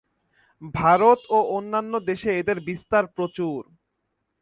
[0.75, 3.59] ভারত ও অন্যান্য দেশে এদের বিস্তার প্রচুর।